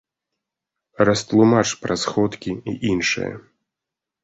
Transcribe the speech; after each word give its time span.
Растлумач 1.09 1.67
пра 1.85 1.95
сходкі 2.05 2.51
і 2.73 2.77
іншае. 2.95 3.31